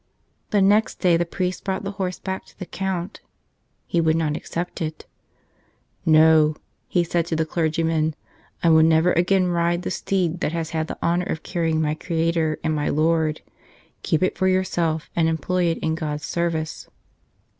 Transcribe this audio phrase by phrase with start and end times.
[0.49, 3.21] The next day the priest brought the horse back to the Count.
[3.85, 5.05] He would not accept it.
[6.07, 6.55] "No,"
[6.87, 8.15] he said to the clergyman,
[8.63, 11.93] "I will never again ride the steed that has had the honor of carrying my
[11.93, 13.41] Creator and my Lord;
[14.01, 16.89] keep it for yourself and employ it in God's service."